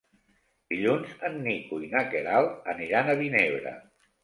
[0.73, 3.79] Dilluns en Nico i na Queralt aniran a Vinebre.